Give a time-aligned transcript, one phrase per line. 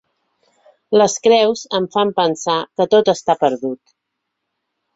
[1.01, 3.97] Les creus em fan pensar que tot està perdut.